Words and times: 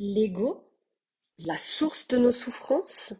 L'ego, 0.00 0.64
la 1.38 1.58
source 1.58 2.06
de 2.06 2.18
nos 2.18 2.30
souffrances 2.30 3.14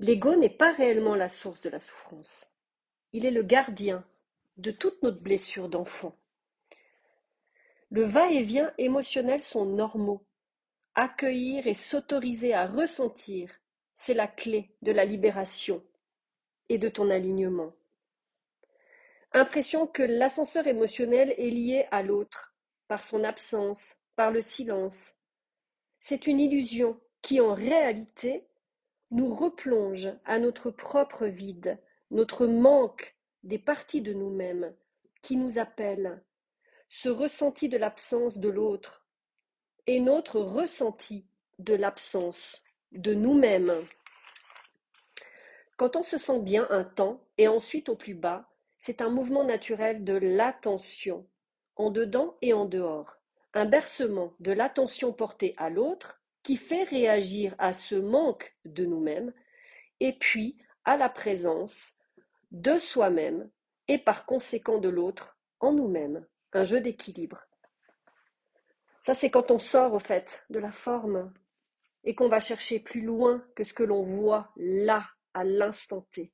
L'ego 0.00 0.34
n'est 0.34 0.50
pas 0.50 0.72
réellement 0.72 1.14
la 1.14 1.28
source 1.28 1.60
de 1.60 1.68
la 1.68 1.78
souffrance. 1.78 2.52
Il 3.12 3.24
est 3.24 3.30
le 3.30 3.44
gardien 3.44 4.04
de 4.56 4.72
toutes 4.72 5.00
notre 5.04 5.20
blessure 5.20 5.68
d'enfant. 5.68 6.18
Le 7.90 8.02
va-et-vient 8.02 8.74
émotionnel 8.78 9.44
sont 9.44 9.64
normaux. 9.64 10.26
Accueillir 10.96 11.68
et 11.68 11.76
s'autoriser 11.76 12.52
à 12.52 12.66
ressentir, 12.66 13.48
c'est 13.94 14.12
la 14.12 14.26
clé 14.26 14.74
de 14.82 14.90
la 14.90 15.04
libération 15.04 15.84
et 16.68 16.78
de 16.78 16.88
ton 16.88 17.10
alignement. 17.10 17.72
Impression 19.30 19.86
que 19.86 20.02
l'ascenseur 20.02 20.66
émotionnel 20.66 21.32
est 21.38 21.50
lié 21.50 21.86
à 21.92 22.02
l'autre, 22.02 22.56
par 22.88 23.04
son 23.04 23.22
absence, 23.22 24.00
par 24.16 24.30
le 24.30 24.40
silence. 24.40 25.14
C'est 26.00 26.26
une 26.26 26.40
illusion 26.40 26.98
qui 27.22 27.40
en 27.40 27.54
réalité 27.54 28.46
nous 29.10 29.32
replonge 29.32 30.08
à 30.24 30.38
notre 30.38 30.70
propre 30.70 31.26
vide, 31.26 31.78
notre 32.10 32.46
manque 32.46 33.16
des 33.44 33.58
parties 33.58 34.00
de 34.00 34.12
nous-mêmes 34.12 34.74
qui 35.22 35.36
nous 35.36 35.58
appellent, 35.58 36.22
ce 36.88 37.08
ressenti 37.08 37.68
de 37.68 37.76
l'absence 37.76 38.38
de 38.38 38.48
l'autre 38.48 39.06
et 39.86 40.00
notre 40.00 40.40
ressenti 40.40 41.26
de 41.58 41.74
l'absence 41.74 42.62
de 42.92 43.14
nous-mêmes. 43.14 43.86
Quand 45.76 45.96
on 45.96 46.02
se 46.02 46.18
sent 46.18 46.40
bien 46.40 46.66
un 46.70 46.84
temps 46.84 47.20
et 47.38 47.48
ensuite 47.48 47.88
au 47.88 47.96
plus 47.96 48.14
bas, 48.14 48.48
c'est 48.78 49.00
un 49.00 49.10
mouvement 49.10 49.44
naturel 49.44 50.04
de 50.04 50.14
l'attention, 50.14 51.26
en 51.76 51.90
dedans 51.90 52.36
et 52.40 52.52
en 52.52 52.64
dehors, 52.64 53.16
un 53.54 53.64
bercement 53.64 54.34
de 54.40 54.52
l'attention 54.52 55.12
portée 55.12 55.54
à 55.56 55.70
l'autre 55.70 56.20
qui 56.42 56.56
fait 56.56 56.84
réagir 56.84 57.54
à 57.58 57.74
ce 57.74 57.94
manque 57.94 58.56
de 58.64 58.84
nous-mêmes 58.84 59.32
et 60.00 60.12
puis 60.12 60.56
à 60.84 60.96
la 60.96 61.08
présence 61.08 61.94
de 62.50 62.78
soi-même 62.78 63.50
et 63.88 63.98
par 63.98 64.26
conséquent 64.26 64.78
de 64.78 64.88
l'autre 64.88 65.36
en 65.60 65.72
nous-mêmes, 65.72 66.26
un 66.52 66.64
jeu 66.64 66.80
d'équilibre. 66.80 67.42
Ça, 69.02 69.14
c'est 69.14 69.30
quand 69.30 69.50
on 69.50 69.58
sort, 69.58 69.94
au 69.94 70.00
fait, 70.00 70.44
de 70.50 70.58
la 70.58 70.72
forme 70.72 71.32
et 72.04 72.14
qu'on 72.14 72.28
va 72.28 72.40
chercher 72.40 72.80
plus 72.80 73.02
loin 73.02 73.44
que 73.54 73.64
ce 73.64 73.72
que 73.72 73.82
l'on 73.82 74.02
voit 74.02 74.52
là, 74.56 75.04
à 75.34 75.44
l'instant 75.44 76.06
T. 76.12 76.32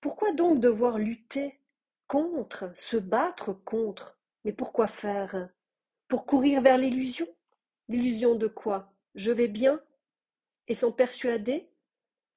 Pourquoi 0.00 0.32
donc 0.32 0.60
devoir 0.60 0.98
lutter 0.98 1.60
contre, 2.06 2.70
se 2.74 2.96
battre 2.96 3.52
contre? 3.52 4.18
Mais 4.44 4.52
pourquoi 4.52 4.86
faire? 4.86 5.48
Pour 6.08 6.26
courir 6.26 6.60
vers 6.60 6.78
l'illusion? 6.78 7.26
L'illusion 7.88 8.34
de 8.34 8.46
quoi? 8.46 8.92
Je 9.14 9.32
vais 9.32 9.48
bien 9.48 9.80
et 10.68 10.74
s'en 10.74 10.92
persuader? 10.92 11.68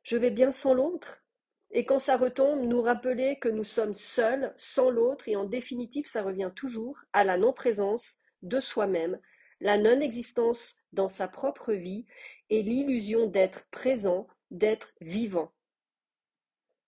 Je 0.03 0.17
vais 0.17 0.31
bien 0.31 0.51
sans 0.51 0.73
l'autre? 0.73 1.23
Et 1.71 1.85
quand 1.85 1.99
ça 1.99 2.15
retombe, 2.15 2.61
nous 2.61 2.81
rappeler 2.81 3.39
que 3.39 3.49
nous 3.49 3.65
sommes 3.65 3.93
seuls, 3.93 4.53
sans 4.55 4.89
l'autre, 4.89 5.27
et 5.27 5.35
en 5.35 5.43
définitive, 5.43 6.07
ça 6.07 6.23
revient 6.23 6.51
toujours 6.55 6.97
à 7.11 7.25
la 7.25 7.37
non-présence 7.37 8.17
de 8.41 8.61
soi-même, 8.61 9.19
la 9.59 9.77
non-existence 9.77 10.77
dans 10.93 11.09
sa 11.09 11.27
propre 11.27 11.73
vie 11.73 12.05
et 12.49 12.63
l'illusion 12.63 13.27
d'être 13.27 13.67
présent, 13.69 14.27
d'être 14.49 14.93
vivant. 15.01 15.51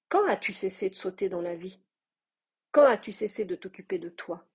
Quand 0.07 0.25
as-tu 0.27 0.53
cessé 0.53 0.89
de 0.89 0.95
sauter 0.95 1.27
dans 1.27 1.41
la 1.41 1.55
vie? 1.55 1.81
Quand 2.71 2.85
as-tu 2.85 3.11
cessé 3.11 3.43
de 3.43 3.55
t'occuper 3.55 3.99
de 3.99 4.09
toi? 4.09 4.47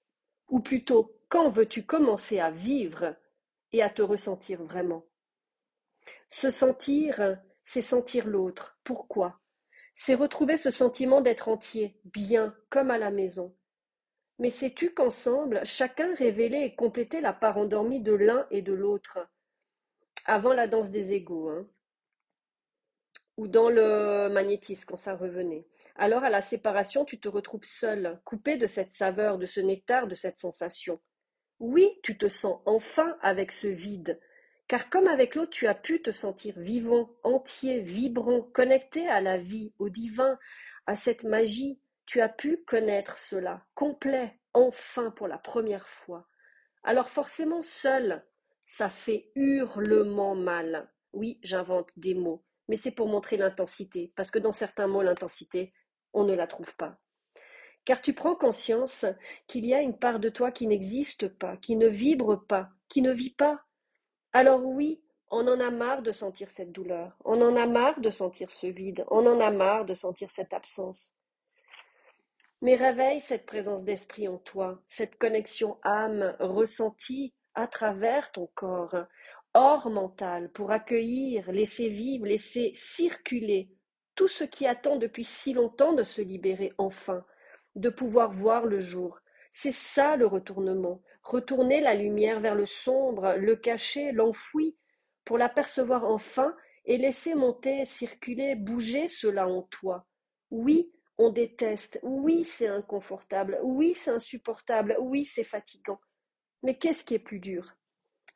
Ou 0.48 0.60
plutôt, 0.60 1.14
quand 1.34 1.50
veux-tu 1.50 1.82
commencer 1.82 2.38
à 2.38 2.52
vivre 2.52 3.16
et 3.72 3.82
à 3.82 3.90
te 3.90 4.02
ressentir 4.02 4.62
vraiment? 4.62 5.04
Se 6.28 6.48
sentir, 6.48 7.40
c'est 7.64 7.80
sentir 7.80 8.28
l'autre. 8.28 8.78
Pourquoi? 8.84 9.40
C'est 9.96 10.14
retrouver 10.14 10.56
ce 10.56 10.70
sentiment 10.70 11.22
d'être 11.22 11.48
entier, 11.48 11.98
bien, 12.04 12.54
comme 12.70 12.92
à 12.92 12.98
la 12.98 13.10
maison. 13.10 13.52
Mais 14.38 14.50
sais-tu 14.50 14.94
qu'ensemble, 14.94 15.60
chacun 15.66 16.14
révélait 16.14 16.66
et 16.66 16.76
complétait 16.76 17.20
la 17.20 17.32
part 17.32 17.58
endormie 17.58 18.00
de 18.00 18.12
l'un 18.12 18.46
et 18.52 18.62
de 18.62 18.72
l'autre, 18.72 19.18
avant 20.26 20.52
la 20.52 20.68
danse 20.68 20.92
des 20.92 21.14
égaux, 21.14 21.48
hein, 21.48 21.66
ou 23.38 23.48
dans 23.48 23.70
le 23.70 24.28
magnétisme 24.28 24.84
quand 24.86 24.96
ça 24.96 25.16
revenait. 25.16 25.66
Alors 25.96 26.22
à 26.22 26.30
la 26.30 26.42
séparation, 26.42 27.04
tu 27.04 27.18
te 27.18 27.26
retrouves 27.26 27.64
seul, 27.64 28.20
coupé 28.22 28.56
de 28.56 28.68
cette 28.68 28.94
saveur, 28.94 29.36
de 29.36 29.46
ce 29.46 29.58
nectar, 29.58 30.06
de 30.06 30.14
cette 30.14 30.38
sensation. 30.38 31.00
Oui, 31.60 31.88
tu 32.02 32.16
te 32.18 32.28
sens 32.28 32.60
enfin 32.66 33.16
avec 33.22 33.52
ce 33.52 33.66
vide, 33.66 34.20
car 34.68 34.90
comme 34.90 35.06
avec 35.06 35.34
l'autre, 35.34 35.50
tu 35.50 35.66
as 35.66 35.74
pu 35.74 36.02
te 36.02 36.10
sentir 36.10 36.54
vivant, 36.58 37.10
entier, 37.22 37.80
vibrant, 37.80 38.42
connecté 38.42 39.08
à 39.08 39.20
la 39.20 39.38
vie, 39.38 39.72
au 39.78 39.88
divin, 39.88 40.38
à 40.86 40.96
cette 40.96 41.24
magie, 41.24 41.80
tu 42.06 42.20
as 42.20 42.28
pu 42.28 42.58
connaître 42.66 43.18
cela, 43.18 43.64
complet, 43.74 44.38
enfin 44.52 45.10
pour 45.10 45.28
la 45.28 45.38
première 45.38 45.88
fois. 45.88 46.28
Alors 46.82 47.08
forcément 47.08 47.62
seul, 47.62 48.24
ça 48.64 48.88
fait 48.88 49.30
hurlement 49.34 50.34
mal. 50.34 50.90
Oui, 51.12 51.38
j'invente 51.42 51.98
des 51.98 52.14
mots, 52.14 52.44
mais 52.68 52.76
c'est 52.76 52.90
pour 52.90 53.08
montrer 53.08 53.36
l'intensité, 53.36 54.12
parce 54.16 54.30
que 54.30 54.38
dans 54.38 54.52
certains 54.52 54.88
mots, 54.88 55.02
l'intensité, 55.02 55.72
on 56.12 56.24
ne 56.24 56.34
la 56.34 56.46
trouve 56.46 56.74
pas. 56.76 56.98
Car 57.84 58.00
tu 58.00 58.14
prends 58.14 58.34
conscience 58.34 59.04
qu'il 59.46 59.66
y 59.66 59.74
a 59.74 59.82
une 59.82 59.98
part 59.98 60.18
de 60.18 60.28
toi 60.28 60.50
qui 60.50 60.66
n'existe 60.66 61.28
pas, 61.28 61.56
qui 61.58 61.76
ne 61.76 61.86
vibre 61.86 62.46
pas, 62.46 62.70
qui 62.88 63.02
ne 63.02 63.12
vit 63.12 63.34
pas, 63.34 63.62
alors 64.32 64.64
oui, 64.64 65.00
on 65.30 65.46
en 65.48 65.60
a 65.60 65.70
marre 65.70 66.02
de 66.02 66.12
sentir 66.12 66.50
cette 66.50 66.72
douleur, 66.72 67.16
on 67.24 67.40
en 67.42 67.56
a 67.56 67.66
marre 67.66 68.00
de 68.00 68.10
sentir 68.10 68.50
ce 68.50 68.66
vide, 68.66 69.04
on 69.10 69.26
en 69.26 69.40
a 69.40 69.50
marre 69.50 69.84
de 69.84 69.94
sentir 69.94 70.30
cette 70.30 70.54
absence. 70.54 71.14
Mais 72.62 72.76
réveille 72.76 73.20
cette 73.20 73.44
présence 73.44 73.84
d'esprit 73.84 74.28
en 74.28 74.38
toi, 74.38 74.80
cette 74.88 75.16
connexion 75.18 75.78
âme 75.82 76.36
ressentie 76.40 77.34
à 77.54 77.66
travers 77.66 78.32
ton 78.32 78.48
corps, 78.54 78.96
hors 79.54 79.90
mental, 79.90 80.50
pour 80.50 80.70
accueillir, 80.70 81.50
laisser 81.52 81.88
vivre, 81.88 82.26
laisser 82.26 82.70
circuler 82.74 83.70
tout 84.14 84.28
ce 84.28 84.44
qui 84.44 84.66
attend 84.66 84.96
depuis 84.96 85.24
si 85.24 85.52
longtemps 85.52 85.92
de 85.92 86.02
se 86.02 86.22
libérer 86.22 86.72
enfin, 86.78 87.24
de 87.76 87.88
pouvoir 87.88 88.30
voir 88.30 88.66
le 88.66 88.80
jour. 88.80 89.20
C'est 89.52 89.72
ça 89.72 90.16
le 90.16 90.26
retournement, 90.26 91.00
Retourner 91.24 91.80
la 91.80 91.94
lumière 91.94 92.40
vers 92.40 92.54
le 92.54 92.66
sombre, 92.66 93.34
le 93.36 93.56
cacher, 93.56 94.12
l'enfouir, 94.12 94.72
pour 95.24 95.38
l'apercevoir 95.38 96.04
enfin 96.04 96.54
et 96.84 96.98
laisser 96.98 97.34
monter, 97.34 97.86
circuler, 97.86 98.54
bouger 98.56 99.08
cela 99.08 99.48
en 99.48 99.62
toi. 99.62 100.06
Oui, 100.50 100.92
on 101.16 101.30
déteste, 101.30 101.98
oui, 102.02 102.44
c'est 102.44 102.68
inconfortable, 102.68 103.58
oui, 103.62 103.94
c'est 103.94 104.10
insupportable, 104.10 104.96
oui, 105.00 105.24
c'est 105.24 105.44
fatigant. 105.44 105.98
Mais 106.62 106.76
qu'est-ce 106.76 107.04
qui 107.04 107.14
est 107.14 107.18
plus 107.18 107.40
dur? 107.40 107.74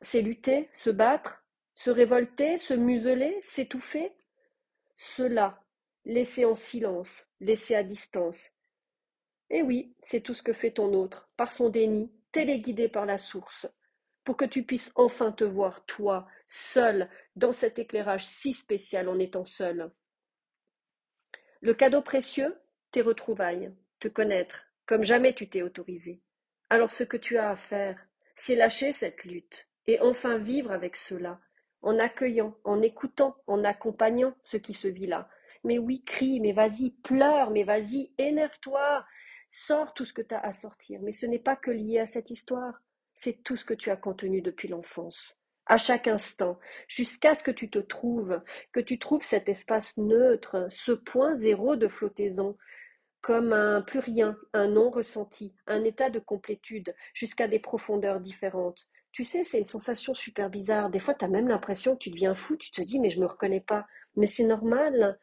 C'est 0.01 0.21
lutter, 0.21 0.67
se 0.73 0.89
battre, 0.89 1.43
se 1.75 1.91
révolter, 1.91 2.57
se 2.57 2.73
museler, 2.73 3.37
s'étouffer? 3.41 4.13
Cela, 4.95 5.61
laisser 6.05 6.45
en 6.45 6.55
silence, 6.55 7.27
laisser 7.39 7.75
à 7.75 7.83
distance. 7.83 8.49
Et 9.49 9.61
oui, 9.61 9.93
c'est 10.01 10.21
tout 10.21 10.33
ce 10.33 10.43
que 10.43 10.53
fait 10.53 10.71
ton 10.71 10.93
autre, 10.93 11.29
par 11.37 11.51
son 11.51 11.69
déni, 11.69 12.11
téléguidé 12.31 12.87
par 12.87 13.05
la 13.05 13.17
source, 13.17 13.67
pour 14.23 14.37
que 14.37 14.45
tu 14.45 14.63
puisses 14.63 14.91
enfin 14.95 15.31
te 15.31 15.43
voir, 15.43 15.85
toi, 15.85 16.27
seul, 16.45 17.09
dans 17.35 17.53
cet 17.53 17.79
éclairage 17.79 18.25
si 18.25 18.53
spécial 18.53 19.09
en 19.09 19.17
étant 19.17 19.45
seul. 19.45 19.91
Le 21.61 21.73
cadeau 21.73 22.01
précieux, 22.01 22.57
tes 22.91 23.01
retrouvailles, 23.01 23.73
te 23.99 24.07
connaître, 24.07 24.65
comme 24.85 25.03
jamais 25.03 25.33
tu 25.33 25.49
t'es 25.49 25.61
autorisé. 25.61 26.21
Alors 26.69 26.91
ce 26.91 27.03
que 27.03 27.17
tu 27.17 27.37
as 27.37 27.49
à 27.49 27.55
faire, 27.55 27.99
c'est 28.35 28.55
lâcher 28.55 28.91
cette 28.91 29.25
lutte 29.25 29.67
et 29.87 29.99
enfin 29.99 30.37
vivre 30.37 30.71
avec 30.71 30.95
cela, 30.95 31.39
en 31.81 31.97
accueillant, 31.97 32.55
en 32.63 32.81
écoutant, 32.81 33.35
en 33.47 33.63
accompagnant 33.63 34.35
ce 34.41 34.57
qui 34.57 34.73
se 34.73 34.87
vit 34.87 35.07
là. 35.07 35.27
Mais 35.63 35.77
oui, 35.79 36.03
crie, 36.05 36.39
mais 36.39 36.53
vas-y, 36.53 36.91
pleure, 36.91 37.49
mais 37.49 37.63
vas-y, 37.63 38.13
énerve-toi, 38.17 39.05
Sors 39.49 39.93
tout 39.93 40.05
ce 40.05 40.13
que 40.13 40.21
tu 40.21 40.35
as 40.35 40.39
à 40.39 40.53
sortir, 40.53 41.01
mais 41.01 41.11
ce 41.11 41.25
n'est 41.25 41.39
pas 41.39 41.55
que 41.55 41.71
lié 41.71 41.99
à 41.99 42.05
cette 42.05 42.29
histoire, 42.29 42.81
c'est 43.15 43.43
tout 43.43 43.57
ce 43.57 43.65
que 43.65 43.73
tu 43.73 43.89
as 43.89 43.97
contenu 43.97 44.41
depuis 44.41 44.67
l'enfance, 44.67 45.41
à 45.65 45.75
chaque 45.77 46.07
instant, 46.07 46.59
jusqu'à 46.87 47.35
ce 47.35 47.43
que 47.43 47.51
tu 47.51 47.69
te 47.69 47.79
trouves, 47.79 48.41
que 48.71 48.79
tu 48.79 48.99
trouves 48.99 49.23
cet 49.23 49.49
espace 49.49 49.97
neutre, 49.97 50.67
ce 50.69 50.91
point 50.91 51.33
zéro 51.33 51.75
de 51.75 51.87
flottaison, 51.87 52.57
comme 53.21 53.51
un 53.51 53.81
plus 53.81 53.99
rien, 53.99 54.37
un 54.53 54.67
non 54.67 54.89
ressenti, 54.91 55.53
un 55.67 55.83
état 55.83 56.09
de 56.09 56.19
complétude, 56.19 56.95
jusqu'à 57.13 57.47
des 57.47 57.59
profondeurs 57.59 58.21
différentes. 58.21 58.87
Tu 59.11 59.23
sais, 59.23 59.43
c'est 59.43 59.59
une 59.59 59.65
sensation 59.65 60.13
super 60.13 60.49
bizarre. 60.49 60.89
Des 60.89 60.99
fois, 60.99 61.15
tu 61.15 61.25
as 61.25 61.27
même 61.27 61.47
l'impression 61.47 61.93
que 61.93 62.03
tu 62.03 62.11
deviens 62.11 62.35
fou, 62.35 62.55
tu 62.55 62.71
te 62.71 62.81
dis, 62.81 62.99
mais 62.99 63.09
je 63.09 63.19
me 63.19 63.25
reconnais 63.25 63.59
pas. 63.59 63.87
Mais 64.15 64.27
c'est 64.27 64.45
normal. 64.45 65.19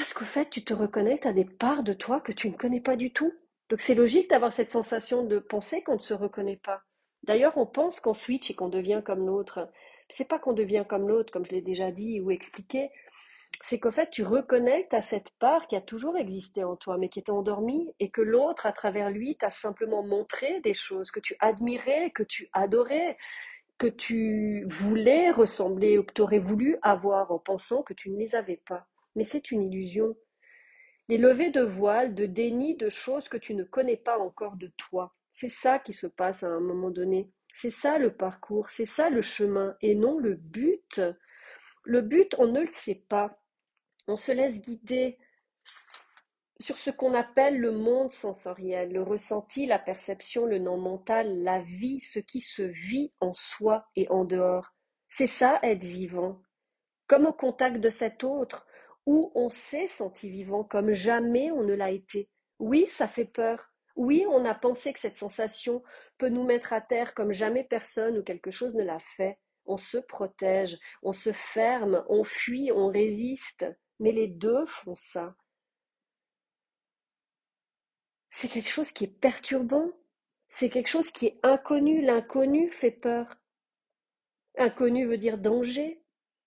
Parce 0.00 0.14
qu'au 0.14 0.24
fait, 0.24 0.48
tu 0.48 0.64
te 0.64 0.72
reconnais, 0.72 1.26
à 1.26 1.34
des 1.34 1.44
parts 1.44 1.82
de 1.82 1.92
toi 1.92 2.22
que 2.22 2.32
tu 2.32 2.48
ne 2.48 2.56
connais 2.56 2.80
pas 2.80 2.96
du 2.96 3.12
tout. 3.12 3.34
Donc 3.68 3.82
c'est 3.82 3.94
logique 3.94 4.30
d'avoir 4.30 4.50
cette 4.50 4.70
sensation 4.70 5.24
de 5.24 5.38
penser 5.38 5.82
qu'on 5.82 5.96
ne 5.96 6.00
se 6.00 6.14
reconnaît 6.14 6.56
pas. 6.56 6.80
D'ailleurs, 7.22 7.58
on 7.58 7.66
pense 7.66 8.00
qu'on 8.00 8.14
switch 8.14 8.50
et 8.50 8.54
qu'on 8.54 8.70
devient 8.70 9.02
comme 9.04 9.26
l'autre. 9.26 9.68
C'est 10.08 10.26
pas 10.26 10.38
qu'on 10.38 10.54
devient 10.54 10.86
comme 10.88 11.06
l'autre, 11.06 11.30
comme 11.30 11.44
je 11.44 11.50
l'ai 11.50 11.60
déjà 11.60 11.90
dit 11.90 12.18
ou 12.18 12.30
expliqué, 12.30 12.88
c'est 13.60 13.78
qu'en 13.78 13.90
fait, 13.90 14.08
tu 14.08 14.22
reconnectes 14.22 14.94
à 14.94 15.02
cette 15.02 15.32
part 15.38 15.66
qui 15.66 15.76
a 15.76 15.82
toujours 15.82 16.16
existé 16.16 16.64
en 16.64 16.76
toi, 16.76 16.96
mais 16.96 17.10
qui 17.10 17.18
était 17.18 17.30
endormie, 17.30 17.94
et 18.00 18.08
que 18.08 18.22
l'autre, 18.22 18.64
à 18.64 18.72
travers 18.72 19.10
lui, 19.10 19.36
t'a 19.36 19.50
simplement 19.50 20.02
montré 20.02 20.60
des 20.60 20.72
choses 20.72 21.10
que 21.10 21.20
tu 21.20 21.36
admirais, 21.40 22.10
que 22.10 22.22
tu 22.22 22.48
adorais, 22.54 23.18
que 23.76 23.86
tu 23.86 24.64
voulais 24.66 25.30
ressembler 25.30 25.98
ou 25.98 26.04
que 26.04 26.14
tu 26.14 26.22
aurais 26.22 26.38
voulu 26.38 26.78
avoir 26.80 27.32
en 27.32 27.38
pensant 27.38 27.82
que 27.82 27.92
tu 27.92 28.08
ne 28.08 28.16
les 28.16 28.34
avais 28.34 28.62
pas. 28.66 28.86
Mais 29.16 29.24
c'est 29.24 29.50
une 29.50 29.62
illusion. 29.62 30.16
Les 31.08 31.18
levées 31.18 31.50
de 31.50 31.62
voile, 31.62 32.14
de 32.14 32.26
déni 32.26 32.76
de 32.76 32.88
choses 32.88 33.28
que 33.28 33.36
tu 33.36 33.54
ne 33.54 33.64
connais 33.64 33.96
pas 33.96 34.18
encore 34.18 34.56
de 34.56 34.68
toi. 34.76 35.14
C'est 35.32 35.48
ça 35.48 35.78
qui 35.78 35.92
se 35.92 36.06
passe 36.06 36.42
à 36.42 36.48
un 36.48 36.60
moment 36.60 36.90
donné. 36.90 37.30
C'est 37.52 37.70
ça 37.70 37.98
le 37.98 38.14
parcours, 38.14 38.70
c'est 38.70 38.86
ça 38.86 39.10
le 39.10 39.22
chemin, 39.22 39.76
et 39.80 39.94
non 39.94 40.18
le 40.18 40.34
but. 40.34 41.00
Le 41.84 42.00
but, 42.00 42.34
on 42.38 42.46
ne 42.46 42.60
le 42.60 42.72
sait 42.72 43.02
pas. 43.08 43.42
On 44.06 44.16
se 44.16 44.32
laisse 44.32 44.60
guider 44.60 45.18
sur 46.60 46.76
ce 46.76 46.90
qu'on 46.90 47.14
appelle 47.14 47.58
le 47.58 47.72
monde 47.72 48.10
sensoriel, 48.10 48.92
le 48.92 49.02
ressenti, 49.02 49.66
la 49.66 49.78
perception, 49.78 50.44
le 50.44 50.58
non 50.58 50.76
mental, 50.76 51.42
la 51.42 51.58
vie, 51.60 52.00
ce 52.00 52.18
qui 52.18 52.40
se 52.40 52.62
vit 52.62 53.12
en 53.20 53.32
soi 53.32 53.88
et 53.96 54.08
en 54.10 54.24
dehors. 54.24 54.74
C'est 55.08 55.26
ça 55.26 55.58
être 55.62 55.84
vivant. 55.84 56.42
Comme 57.06 57.26
au 57.26 57.32
contact 57.32 57.78
de 57.78 57.88
cet 57.88 58.24
autre, 58.24 58.66
où 59.10 59.32
on 59.34 59.50
s'est 59.50 59.88
senti 59.88 60.30
vivant 60.30 60.62
comme 60.62 60.92
jamais 60.92 61.50
on 61.50 61.64
ne 61.64 61.74
l'a 61.74 61.90
été. 61.90 62.30
Oui, 62.60 62.86
ça 62.86 63.08
fait 63.08 63.24
peur. 63.24 63.72
Oui, 63.96 64.24
on 64.28 64.44
a 64.44 64.54
pensé 64.54 64.92
que 64.92 65.00
cette 65.00 65.16
sensation 65.16 65.82
peut 66.16 66.28
nous 66.28 66.44
mettre 66.44 66.72
à 66.72 66.80
terre 66.80 67.12
comme 67.12 67.32
jamais 67.32 67.64
personne 67.64 68.18
ou 68.18 68.22
quelque 68.22 68.52
chose 68.52 68.76
ne 68.76 68.84
l'a 68.84 69.00
fait. 69.00 69.40
On 69.66 69.76
se 69.76 69.98
protège, 69.98 70.78
on 71.02 71.12
se 71.12 71.32
ferme, 71.32 72.04
on 72.08 72.22
fuit, 72.22 72.70
on 72.70 72.86
résiste. 72.86 73.66
Mais 73.98 74.12
les 74.12 74.28
deux 74.28 74.64
font 74.66 74.94
ça. 74.94 75.34
C'est 78.30 78.46
quelque 78.46 78.70
chose 78.70 78.92
qui 78.92 79.02
est 79.02 79.20
perturbant. 79.20 79.90
C'est 80.46 80.70
quelque 80.70 80.86
chose 80.88 81.10
qui 81.10 81.26
est 81.26 81.40
inconnu. 81.42 82.00
L'inconnu 82.00 82.70
fait 82.70 82.92
peur. 82.92 83.26
Inconnu 84.56 85.08
veut 85.08 85.18
dire 85.18 85.36
danger. 85.36 85.99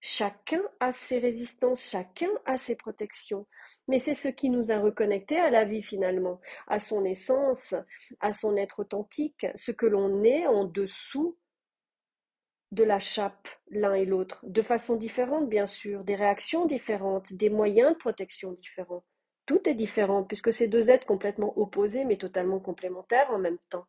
Chacun 0.06 0.62
a 0.82 0.92
ses 0.92 1.18
résistances, 1.18 1.90
chacun 1.90 2.28
a 2.46 2.58
ses 2.58 2.76
protections. 2.76 3.48
Mais 3.88 4.00
c'est 4.00 4.16
ce 4.16 4.28
qui 4.28 4.50
nous 4.50 4.70
a 4.70 4.78
reconnectés 4.78 5.40
à 5.40 5.50
la 5.50 5.64
vie 5.64 5.82
finalement, 5.82 6.42
à 6.68 6.80
son 6.80 7.06
essence, 7.06 7.74
à 8.20 8.34
son 8.34 8.58
être 8.58 8.82
authentique, 8.82 9.48
ce 9.56 9.72
que 9.72 9.86
l'on 9.86 10.22
est 10.26 10.46
en 10.46 10.66
dessous 10.66 11.38
de 12.72 12.84
la 12.84 13.00
chape 13.00 13.48
l'un 13.70 13.94
et 13.94 14.04
l'autre, 14.04 14.44
de 14.46 14.62
façon 14.62 14.98
différente 14.98 15.48
bien 15.48 15.68
sûr, 15.68 16.04
des 16.04 16.16
réactions 16.16 16.66
différentes, 16.66 17.32
des 17.32 17.50
moyens 17.50 17.94
de 17.94 17.98
protection 17.98 18.52
différents. 18.52 19.06
Tout 19.46 19.70
est 19.70 19.76
différent 19.76 20.26
puisque 20.26 20.52
c'est 20.52 20.68
deux 20.68 20.90
êtres 20.90 21.08
complètement 21.08 21.58
opposés 21.58 22.04
mais 22.04 22.18
totalement 22.18 22.60
complémentaires 22.60 23.32
en 23.32 23.40
même 23.40 23.60
temps. 23.70 23.86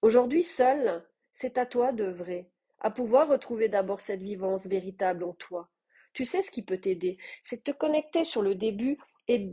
Aujourd'hui 0.00 0.42
seul, 0.42 1.06
c'est 1.32 1.58
à 1.58 1.66
toi 1.66 1.92
d'œuvrer, 1.92 2.51
à 2.82 2.90
pouvoir 2.90 3.28
retrouver 3.28 3.68
d'abord 3.68 4.00
cette 4.00 4.20
vivance 4.20 4.66
véritable 4.66 5.24
en 5.24 5.32
toi. 5.32 5.68
Tu 6.12 6.24
sais 6.24 6.42
ce 6.42 6.50
qui 6.50 6.62
peut 6.62 6.78
t'aider, 6.78 7.16
c'est 7.42 7.56
de 7.56 7.72
te 7.72 7.76
connecter 7.76 8.24
sur 8.24 8.42
le 8.42 8.54
début 8.54 8.98
et 9.28 9.50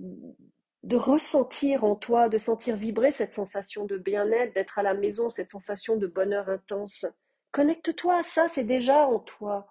de 0.83 0.95
ressentir 0.95 1.83
en 1.83 1.95
toi, 1.95 2.27
de 2.27 2.37
sentir 2.37 2.75
vibrer 2.75 3.11
cette 3.11 3.33
sensation 3.33 3.85
de 3.85 3.97
bien-être, 3.97 4.53
d'être 4.53 4.79
à 4.79 4.83
la 4.83 4.93
maison, 4.93 5.29
cette 5.29 5.51
sensation 5.51 5.95
de 5.95 6.07
bonheur 6.07 6.49
intense. 6.49 7.05
Connecte-toi 7.51 8.17
à 8.19 8.23
ça, 8.23 8.47
c'est 8.47 8.63
déjà 8.63 9.07
en 9.07 9.19
toi. 9.19 9.67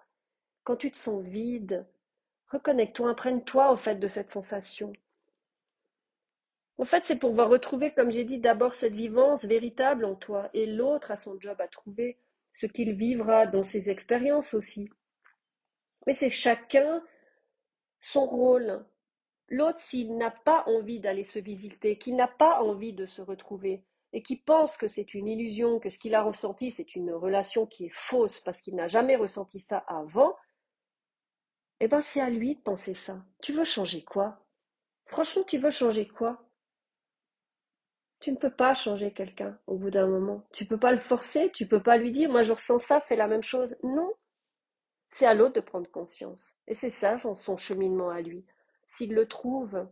Quand 0.63 0.77
tu 0.77 0.89
te 0.89 0.97
sens 0.97 1.23
vide, 1.23 1.85
reconnecte-toi, 2.47 3.09
imprègne-toi 3.09 3.71
en 3.71 3.77
fait 3.77 3.95
de 3.95 4.07
cette 4.07 4.31
sensation. 4.31 4.93
En 6.77 6.85
fait, 6.85 7.03
c'est 7.05 7.17
pour 7.17 7.31
pouvoir 7.31 7.49
retrouver, 7.49 7.91
comme 7.91 8.11
j'ai 8.11 8.23
dit, 8.23 8.39
d'abord 8.39 8.73
cette 8.73 8.93
vivance 8.93 9.43
véritable 9.43 10.05
en 10.05 10.15
toi, 10.15 10.49
et 10.53 10.65
l'autre 10.65 11.11
a 11.11 11.17
son 11.17 11.37
job 11.39 11.59
à 11.59 11.67
trouver, 11.67 12.17
ce 12.59 12.65
qu'il 12.65 12.93
vivra 12.93 13.47
dans 13.47 13.63
ses 13.63 13.89
expériences 13.89 14.53
aussi. 14.53 14.89
Mais 16.05 16.13
c'est 16.13 16.29
chacun 16.29 17.01
son 17.99 18.25
rôle. 18.25 18.85
L'autre, 19.47 19.79
s'il 19.79 20.17
n'a 20.17 20.29
pas 20.29 20.65
envie 20.67 20.99
d'aller 20.99 21.23
se 21.23 21.39
visiter, 21.39 21.97
qu'il 21.97 22.17
n'a 22.17 22.27
pas 22.27 22.61
envie 22.61 22.91
de 22.91 23.05
se 23.05 23.21
retrouver, 23.21 23.85
et 24.11 24.21
qui 24.21 24.35
pense 24.35 24.75
que 24.75 24.89
c'est 24.89 25.13
une 25.13 25.27
illusion, 25.27 25.79
que 25.79 25.89
ce 25.89 25.99
qu'il 25.99 26.15
a 26.15 26.21
ressenti, 26.21 26.69
c'est 26.69 26.95
une 26.95 27.13
relation 27.13 27.65
qui 27.65 27.85
est 27.85 27.93
fausse 27.93 28.41
parce 28.41 28.59
qu'il 28.59 28.75
n'a 28.75 28.87
jamais 28.87 29.15
ressenti 29.15 29.59
ça 29.59 29.77
avant, 29.87 30.35
eh 31.79 31.87
ben 31.87 32.01
c'est 32.01 32.19
à 32.19 32.29
lui 32.29 32.55
de 32.55 32.61
penser 32.61 32.93
ça. 32.93 33.23
Tu 33.41 33.53
veux 33.53 33.63
changer 33.63 34.03
quoi? 34.03 34.45
Franchement, 35.05 35.43
tu 35.43 35.59
veux 35.59 35.71
changer 35.71 36.07
quoi? 36.07 36.48
Tu 38.19 38.31
ne 38.31 38.37
peux 38.37 38.49
pas 38.51 38.73
changer 38.73 39.13
quelqu'un 39.13 39.57
au 39.67 39.77
bout 39.77 39.91
d'un 39.91 40.07
moment. 40.07 40.43
Tu 40.51 40.63
ne 40.63 40.69
peux 40.69 40.79
pas 40.79 40.91
le 40.91 40.99
forcer, 40.99 41.51
tu 41.51 41.63
ne 41.63 41.69
peux 41.69 41.81
pas 41.81 41.97
lui 41.97 42.11
dire 42.11 42.29
moi 42.29 42.41
je 42.41 42.53
ressens 42.53 42.79
ça, 42.79 42.99
fais 43.01 43.15
la 43.15 43.27
même 43.27 43.43
chose. 43.43 43.75
Non. 43.83 44.11
C'est 45.09 45.25
à 45.25 45.33
l'autre 45.33 45.55
de 45.55 45.61
prendre 45.61 45.89
conscience. 45.89 46.53
Et 46.67 46.73
c'est 46.73 46.89
ça 46.89 47.17
son 47.19 47.57
cheminement 47.57 48.09
à 48.09 48.21
lui. 48.21 48.45
S'il 48.87 49.13
le 49.13 49.27
trouve, 49.27 49.87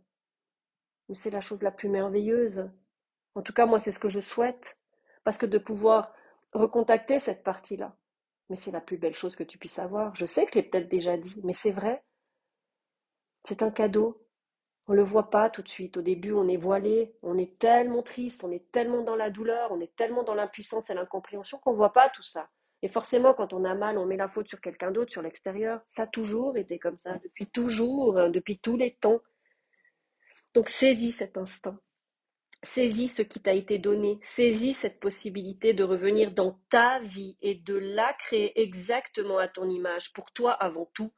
c'est 1.14 1.30
la 1.30 1.42
chose 1.42 1.62
la 1.62 1.72
plus 1.72 1.90
merveilleuse. 1.90 2.70
En 3.36 3.42
tout 3.42 3.54
cas, 3.54 3.66
moi, 3.66 3.80
c'est 3.80 3.92
ce 3.92 4.00
que 4.00 4.10
je 4.10 4.20
souhaite. 4.20 4.80
Parce 5.24 5.38
que 5.38 5.46
de 5.46 5.58
pouvoir 5.58 6.14
recontacter 6.54 7.20
cette 7.20 7.44
partie-là, 7.44 7.96
mais 8.50 8.56
c'est 8.56 8.72
la 8.72 8.82
plus 8.82 8.98
belle 8.98 9.16
chose 9.16 9.36
que 9.36 9.44
tu 9.44 9.58
puisses 9.58 9.80
avoir. 9.80 10.16
Je 10.16 10.26
sais 10.26 10.46
que 10.46 10.52
je 10.54 10.60
l'ai 10.60 10.64
peut-être 10.64 10.90
déjà 10.90 11.18
dit, 11.18 11.40
mais 11.44 11.54
c'est 11.54 11.72
vrai. 11.72 12.04
C'est 13.44 13.62
un 13.64 13.72
cadeau. 13.72 14.26
On 14.88 14.94
ne 14.94 14.98
le 14.98 15.04
voit 15.04 15.30
pas 15.30 15.50
tout 15.50 15.62
de 15.62 15.68
suite. 15.68 15.98
Au 15.98 16.02
début, 16.02 16.32
on 16.32 16.48
est 16.48 16.58
voilé, 16.58 17.14
on 17.22 17.38
est 17.38 17.60
tellement 17.60 18.04
triste, 18.04 18.44
on 18.44 18.52
est 18.52 18.72
tellement 18.72 19.02
dans 19.02 19.18
la 19.18 19.30
douleur, 19.30 19.72
on 19.72 19.80
est 19.82 19.94
tellement 19.96 20.24
dans 20.24 20.34
l'impuissance 20.34 20.90
et 20.90 20.94
l'incompréhension 20.94 21.58
qu'on 21.58 21.72
ne 21.72 21.78
voit 21.78 21.92
pas 21.92 22.10
tout 22.10 22.24
ça. 22.24 22.50
Et 22.84 22.88
forcément, 22.88 23.34
quand 23.34 23.54
on 23.54 23.66
a 23.66 23.74
mal, 23.74 23.98
on 23.98 24.06
met 24.06 24.18
la 24.18 24.30
faute 24.30 24.48
sur 24.48 24.62
quelqu'un 24.62 24.92
d'autre, 24.92 25.12
sur 25.12 25.22
l'extérieur. 25.22 25.82
Ça 25.90 26.04
a 26.04 26.08
toujours 26.08 26.58
été 26.58 26.80
comme 26.80 26.98
ça, 26.98 27.18
depuis 27.24 27.48
toujours, 27.48 28.18
euh, 28.18 28.30
depuis 28.30 28.60
tous 28.60 28.78
les 28.78 28.96
temps. 28.96 29.20
Donc 30.54 30.70
saisis 30.70 31.12
cet 31.12 31.38
instant. 31.38 31.76
Saisis 32.64 33.10
ce 33.10 33.22
qui 33.22 33.40
t'a 33.40 33.54
été 33.54 33.78
donné, 33.78 34.20
saisis 34.22 34.74
cette 34.74 35.00
possibilité 35.00 35.74
de 35.74 35.84
revenir 35.84 36.32
dans 36.32 36.60
ta 36.70 37.00
vie 37.00 37.38
et 37.42 37.56
de 37.56 37.76
la 37.76 38.14
créer 38.14 38.60
exactement 38.62 39.38
à 39.38 39.48
ton 39.48 39.70
image, 39.70 40.14
pour 40.14 40.32
toi 40.32 40.54
avant 40.54 40.90
tout, 40.94 41.12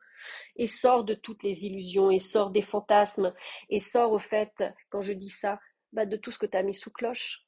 et 0.55 0.67
sors 0.67 1.03
de 1.03 1.13
toutes 1.13 1.43
les 1.43 1.65
illusions, 1.65 2.11
et 2.11 2.19
sors 2.19 2.51
des 2.51 2.61
fantasmes, 2.61 3.33
et 3.69 3.79
sors 3.79 4.11
au 4.11 4.19
fait, 4.19 4.63
quand 4.89 5.01
je 5.01 5.13
dis 5.13 5.29
ça, 5.29 5.59
bah, 5.91 6.05
de 6.05 6.17
tout 6.17 6.31
ce 6.31 6.39
que 6.39 6.45
tu 6.45 6.57
as 6.57 6.63
mis 6.63 6.75
sous 6.75 6.91
cloche, 6.91 7.45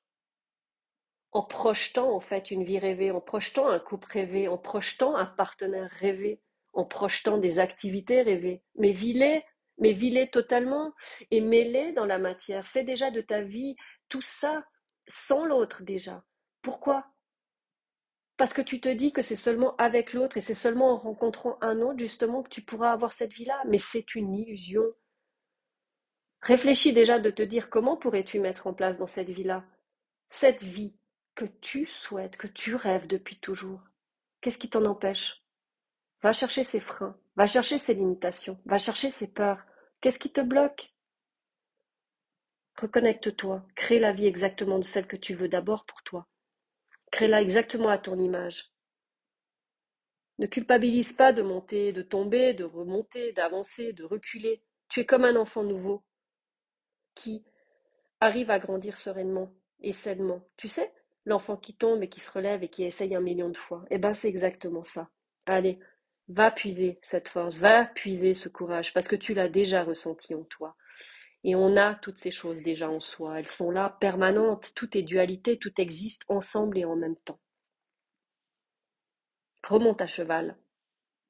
en 1.31 1.43
projetant 1.43 2.13
en 2.13 2.19
fait 2.19 2.51
une 2.51 2.63
vie 2.63 2.79
rêvée, 2.79 3.11
en 3.11 3.21
projetant 3.21 3.69
un 3.69 3.79
couple 3.79 4.11
rêvé, 4.11 4.47
en 4.47 4.57
projetant 4.57 5.15
un 5.15 5.25
partenaire 5.25 5.89
rêvé, 5.99 6.41
en 6.73 6.85
projetant 6.85 7.37
des 7.37 7.59
activités 7.59 8.21
rêvées. 8.21 8.61
Mais 8.75 8.91
vis-les 8.91 9.43
mais 9.77 9.93
vis-les 9.93 10.29
totalement 10.29 10.93
et 11.31 11.41
mets-les 11.41 11.91
dans 11.93 12.05
la 12.05 12.19
matière. 12.19 12.67
Fais 12.67 12.83
déjà 12.83 13.09
de 13.09 13.19
ta 13.19 13.41
vie 13.41 13.75
tout 14.09 14.21
ça 14.21 14.63
sans 15.07 15.43
l'autre 15.45 15.83
déjà. 15.83 16.23
Pourquoi? 16.61 17.05
Parce 18.41 18.53
que 18.53 18.63
tu 18.63 18.81
te 18.81 18.89
dis 18.89 19.13
que 19.13 19.21
c'est 19.21 19.35
seulement 19.35 19.75
avec 19.75 20.13
l'autre 20.13 20.35
et 20.35 20.41
c'est 20.41 20.55
seulement 20.55 20.93
en 20.93 20.97
rencontrant 20.97 21.59
un 21.61 21.79
autre 21.79 21.99
justement 21.99 22.41
que 22.41 22.49
tu 22.49 22.63
pourras 22.63 22.91
avoir 22.91 23.13
cette 23.13 23.33
vie-là. 23.33 23.61
Mais 23.67 23.77
c'est 23.77 24.15
une 24.15 24.33
illusion. 24.33 24.81
Réfléchis 26.41 26.91
déjà 26.91 27.19
de 27.19 27.29
te 27.29 27.43
dire 27.43 27.69
comment 27.69 27.97
pourrais-tu 27.97 28.39
mettre 28.39 28.65
en 28.65 28.73
place 28.73 28.97
dans 28.97 29.05
cette 29.05 29.29
vie-là? 29.29 29.63
Cette 30.29 30.63
vie 30.63 30.95
que 31.35 31.45
tu 31.45 31.85
souhaites, 31.85 32.35
que 32.35 32.47
tu 32.47 32.73
rêves 32.73 33.05
depuis 33.05 33.37
toujours. 33.37 33.79
Qu'est-ce 34.41 34.57
qui 34.57 34.71
t'en 34.71 34.85
empêche? 34.85 35.43
Va 36.23 36.33
chercher 36.33 36.63
ces 36.63 36.79
freins, 36.79 37.15
va 37.35 37.45
chercher 37.45 37.77
ces 37.77 37.93
limitations, 37.93 38.59
va 38.65 38.79
chercher 38.79 39.11
ces 39.11 39.27
peurs, 39.27 39.63
Qu'est-ce 40.01 40.17
qui 40.17 40.31
te 40.31 40.41
bloque? 40.41 40.95
Reconnecte-toi, 42.81 43.63
crée 43.75 43.99
la 43.99 44.13
vie 44.13 44.25
exactement 44.25 44.79
de 44.79 44.83
celle 44.83 45.05
que 45.05 45.15
tu 45.15 45.35
veux 45.35 45.47
d'abord 45.47 45.85
pour 45.85 46.01
toi. 46.01 46.27
Crée-la 47.11 47.41
exactement 47.41 47.89
à 47.89 47.97
ton 47.97 48.17
image. 48.17 48.71
Ne 50.39 50.47
culpabilise 50.47 51.13
pas 51.13 51.33
de 51.33 51.41
monter, 51.41 51.91
de 51.91 52.01
tomber, 52.01 52.53
de 52.53 52.63
remonter, 52.63 53.31
d'avancer, 53.33 53.93
de 53.93 54.03
reculer. 54.03 54.63
Tu 54.89 55.01
es 55.01 55.05
comme 55.05 55.25
un 55.25 55.35
enfant 55.35 55.63
nouveau 55.63 56.03
qui 57.13 57.43
arrive 58.19 58.49
à 58.49 58.59
grandir 58.59 58.97
sereinement 58.97 59.53
et 59.81 59.93
sainement. 59.93 60.47
Tu 60.57 60.67
sais, 60.67 60.91
l'enfant 61.25 61.57
qui 61.57 61.75
tombe 61.75 62.01
et 62.01 62.09
qui 62.09 62.21
se 62.21 62.31
relève 62.31 62.63
et 62.63 62.69
qui 62.69 62.83
essaye 62.83 63.13
un 63.15 63.21
million 63.21 63.49
de 63.49 63.57
fois. 63.57 63.85
Eh 63.91 63.97
ben, 63.97 64.13
c'est 64.13 64.29
exactement 64.29 64.83
ça. 64.83 65.09
Allez, 65.45 65.79
Va 66.31 66.49
puiser 66.49 66.97
cette 67.01 67.27
force, 67.27 67.57
va 67.57 67.85
puiser 67.85 68.35
ce 68.35 68.47
courage, 68.47 68.93
parce 68.93 69.09
que 69.09 69.17
tu 69.17 69.33
l'as 69.33 69.49
déjà 69.49 69.83
ressenti 69.83 70.33
en 70.33 70.43
toi. 70.43 70.77
Et 71.43 71.55
on 71.55 71.75
a 71.75 71.95
toutes 71.95 72.17
ces 72.17 72.31
choses 72.31 72.61
déjà 72.61 72.89
en 72.89 72.99
soi. 72.99 73.39
Elles 73.39 73.47
sont 73.47 73.71
là, 73.71 73.97
permanentes. 73.99 74.73
Tout 74.75 74.97
est 74.97 75.01
dualité, 75.01 75.57
tout 75.57 75.79
existe 75.81 76.23
ensemble 76.27 76.77
et 76.77 76.85
en 76.85 76.95
même 76.95 77.15
temps. 77.15 77.39
Remonte 79.67 80.01
à 80.01 80.07
cheval. 80.07 80.57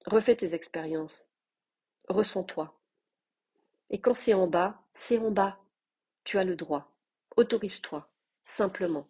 Refais 0.06 0.36
tes 0.36 0.53
expériences. 0.53 1.30
Ressens-toi. 2.08 2.77
Et 3.89 4.00
quand 4.00 4.13
c'est 4.13 4.34
en 4.34 4.48
bas, 4.48 4.82
c'est 4.94 5.18
en 5.18 5.32
bas. 5.32 5.60
Tu 6.24 6.38
as 6.38 6.44
le 6.44 6.56
droit. 6.56 6.91
Autorise-toi, 7.38 8.10
simplement. 8.41 9.08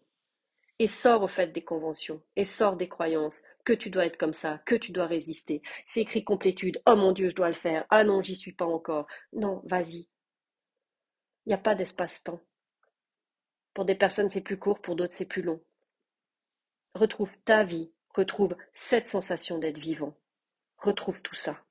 Et 0.79 0.88
sors 0.88 1.22
au 1.22 1.27
fait 1.27 1.53
des 1.53 1.63
conventions, 1.63 2.22
et 2.36 2.43
sors 2.46 2.75
des 2.75 2.89
croyances, 2.89 3.43
que 3.63 3.74
tu 3.74 3.89
dois 3.91 4.05
être 4.05 4.17
comme 4.17 4.34
ça, 4.34 4.60
que 4.65 4.75
tu 4.75 4.91
dois 4.91 5.05
résister. 5.05 5.62
C'est 5.86 6.01
écrit 6.01 6.24
complétude, 6.24 6.81
oh 6.88 6.96
mon 6.96 7.12
Dieu, 7.12 7.29
je 7.29 7.36
dois 7.36 7.50
le 7.50 7.53
faire, 7.53 7.86
ah 7.89 8.03
non, 8.03 8.24
j'y 8.24 8.36
suis 8.36 8.53
pas 8.53 8.65
encore. 8.65 9.05
Non, 9.34 9.62
vas-y. 9.65 10.08
Il 11.45 11.50
n'y 11.50 11.55
a 11.55 11.57
pas 11.57 11.75
d'espace-temps. 11.75 12.41
Pour 13.74 13.86
des 13.86 13.95
personnes, 13.95 14.29
c'est 14.29 14.41
plus 14.41 14.60
court, 14.60 14.81
pour 14.81 14.95
d'autres, 14.95 15.13
c'est 15.13 15.25
plus 15.25 15.41
long. 15.41 15.62
Retrouve 16.93 17.31
ta 17.45 17.63
vie, 17.63 17.91
retrouve 18.10 18.55
cette 18.74 19.07
sensation 19.07 19.57
d'être 19.57 19.79
vivant. 19.79 20.15
Retrouve 20.77 21.21
tout 21.21 21.36
ça. 21.36 21.63